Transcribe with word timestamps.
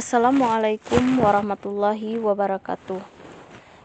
Assalamualaikum 0.00 1.20
warahmatullahi 1.20 2.16
wabarakatuh. 2.16 3.04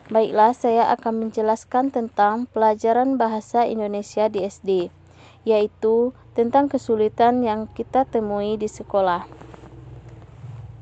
Baiklah, 0.08 0.56
saya 0.56 0.88
akan 0.96 1.28
menjelaskan 1.28 1.92
tentang 1.92 2.48
pelajaran 2.56 3.20
bahasa 3.20 3.68
Indonesia 3.68 4.32
di 4.32 4.48
SD, 4.48 4.96
yaitu 5.44 6.16
tentang 6.32 6.72
kesulitan 6.72 7.44
yang 7.44 7.68
kita 7.68 8.08
temui 8.08 8.56
di 8.56 8.72
sekolah. 8.72 9.28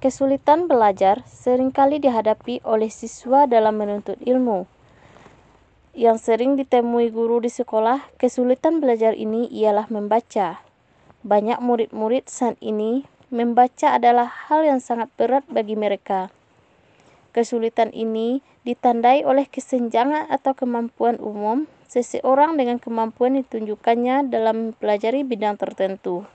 Kesulitan 0.05 0.69
belajar 0.69 1.25
sering 1.25 1.73
kali 1.73 1.97
dihadapi 1.97 2.61
oleh 2.61 2.93
siswa 2.93 3.49
dalam 3.49 3.81
menuntut 3.81 4.21
ilmu. 4.21 4.69
Yang 5.97 6.29
sering 6.29 6.61
ditemui 6.61 7.09
guru 7.09 7.41
di 7.41 7.49
sekolah, 7.49 8.05
kesulitan 8.21 8.77
belajar 8.77 9.17
ini 9.17 9.49
ialah 9.49 9.89
membaca. 9.89 10.61
Banyak 11.25 11.57
murid-murid 11.57 12.29
saat 12.29 12.53
ini 12.61 13.09
Membaca 13.33 13.97
adalah 13.97 14.29
hal 14.29 14.61
yang 14.61 14.77
sangat 14.77 15.09
berat 15.17 15.41
bagi 15.49 15.73
mereka. 15.73 16.29
Kesulitan 17.33 17.89
ini 17.89 18.45
ditandai 18.61 19.25
oleh 19.25 19.49
kesenjangan 19.49 20.29
atau 20.29 20.53
kemampuan 20.53 21.17
umum 21.17 21.65
seseorang 21.89 22.61
dengan 22.61 22.77
kemampuan 22.77 23.33
ditunjukkannya 23.41 24.29
dalam 24.29 24.69
mempelajari 24.69 25.25
bidang 25.25 25.57
tertentu. 25.57 26.29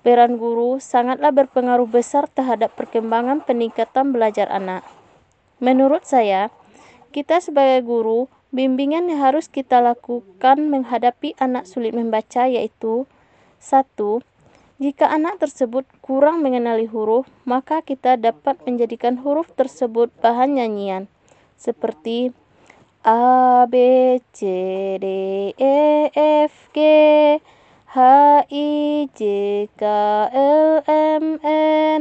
Peran 0.00 0.40
guru 0.40 0.80
sangatlah 0.80 1.36
berpengaruh 1.36 1.84
besar 1.84 2.32
terhadap 2.32 2.72
perkembangan 2.72 3.44
peningkatan 3.44 4.16
belajar 4.16 4.48
anak. 4.48 4.88
Menurut 5.60 6.08
saya, 6.08 6.48
kita 7.12 7.44
sebagai 7.44 7.84
guru, 7.84 8.32
bimbingan 8.56 9.12
yang 9.12 9.20
harus 9.20 9.52
kita 9.52 9.84
lakukan 9.84 10.64
menghadapi 10.72 11.36
anak 11.36 11.68
sulit 11.68 11.92
membaca 11.92 12.48
yaitu 12.48 13.04
satu, 13.60 14.24
jika 14.78 15.10
anak 15.10 15.42
tersebut 15.42 15.82
kurang 16.06 16.38
mengenali 16.38 16.86
huruf, 16.86 17.26
maka 17.42 17.82
kita 17.82 18.14
dapat 18.14 18.62
menjadikan 18.62 19.18
huruf 19.18 19.50
tersebut 19.58 20.06
bahan 20.22 20.54
nyanyian, 20.54 21.10
seperti 21.58 22.30
A, 23.02 23.66
B, 23.66 23.74
C, 24.30 24.38
D, 25.02 25.06
E, 25.58 25.78
F, 26.46 26.70
G, 26.70 26.78
H, 27.90 27.98
I, 28.46 28.70
J, 29.18 29.20
K, 29.74 29.82
L, 30.30 30.86
M, 30.86 31.42
N, 31.42 32.00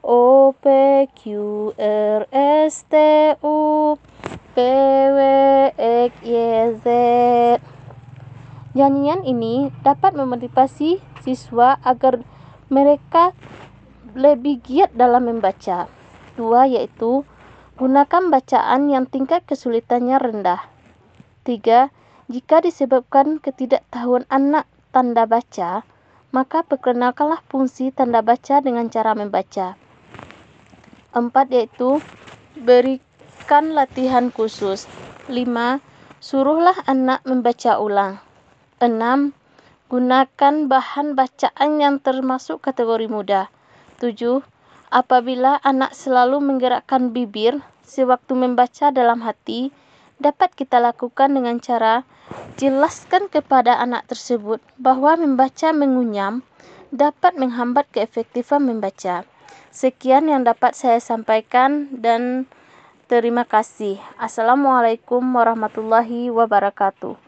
O, 0.00 0.56
P, 0.56 0.64
Q, 1.12 1.76
R, 1.76 2.24
S, 2.64 2.88
T, 2.88 2.96
U, 3.44 4.00
P, 4.56 4.56
W, 4.56 5.20
X, 6.08 6.12
Y, 6.24 6.36
Z. 6.80 6.86
Nyanyian 8.72 9.28
ini 9.28 9.68
dapat 9.84 10.16
memotivasi 10.16 11.13
siswa 11.24 11.80
agar 11.80 12.20
mereka 12.68 13.32
lebih 14.12 14.60
giat 14.60 14.92
dalam 14.92 15.26
membaca. 15.32 15.88
Dua 16.36 16.68
yaitu 16.68 17.24
gunakan 17.80 18.30
bacaan 18.30 18.92
yang 18.92 19.08
tingkat 19.08 19.42
kesulitannya 19.48 20.20
rendah. 20.20 20.62
Tiga, 21.42 21.88
jika 22.28 22.60
disebabkan 22.60 23.40
ketidaktahuan 23.40 24.28
anak 24.28 24.68
tanda 24.92 25.26
baca, 25.26 25.82
maka 26.30 26.62
perkenalkanlah 26.62 27.42
fungsi 27.50 27.90
tanda 27.90 28.22
baca 28.22 28.62
dengan 28.62 28.88
cara 28.88 29.12
membaca. 29.12 29.76
Empat 31.14 31.46
yaitu 31.50 32.02
berikan 32.58 33.74
latihan 33.74 34.30
khusus. 34.34 34.90
Lima, 35.30 35.78
suruhlah 36.18 36.74
anak 36.90 37.22
membaca 37.22 37.78
ulang. 37.78 38.18
6. 38.82 39.30
Gunakan 39.84 40.64
bahan 40.64 41.12
bacaan 41.12 41.76
yang 41.76 42.00
termasuk 42.00 42.64
kategori 42.64 43.04
mudah. 43.04 43.52
7. 44.00 44.40
Apabila 44.88 45.60
anak 45.60 45.92
selalu 45.92 46.40
menggerakkan 46.40 47.12
bibir 47.12 47.60
sewaktu 47.84 48.32
membaca 48.32 48.88
dalam 48.88 49.20
hati, 49.20 49.76
dapat 50.16 50.56
kita 50.56 50.80
lakukan 50.80 51.36
dengan 51.36 51.60
cara 51.60 52.08
jelaskan 52.56 53.28
kepada 53.28 53.76
anak 53.76 54.08
tersebut 54.08 54.64
bahwa 54.80 55.20
membaca 55.20 55.68
mengunyam 55.76 56.40
dapat 56.88 57.36
menghambat 57.36 57.84
keefektifan 57.92 58.64
membaca. 58.64 59.28
Sekian 59.68 60.32
yang 60.32 60.48
dapat 60.48 60.72
saya 60.72 60.96
sampaikan 60.96 61.92
dan 61.92 62.48
terima 63.10 63.44
kasih. 63.44 64.00
Assalamualaikum 64.16 65.20
warahmatullahi 65.20 66.32
wabarakatuh. 66.32 67.20